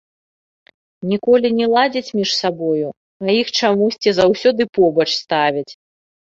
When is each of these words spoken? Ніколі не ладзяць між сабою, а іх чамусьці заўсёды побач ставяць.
Ніколі 1.11 1.51
не 1.57 1.67
ладзяць 1.73 2.15
між 2.21 2.31
сабою, 2.41 2.89
а 3.27 3.37
іх 3.43 3.47
чамусьці 3.61 4.09
заўсёды 4.23 4.61
побач 4.81 5.09
ставяць. 5.23 5.71